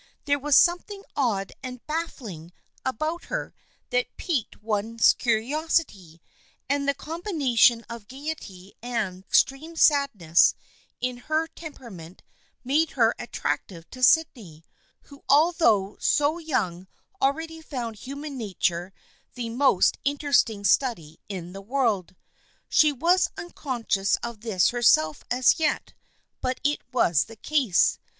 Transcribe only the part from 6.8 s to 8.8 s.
the combination of gaiety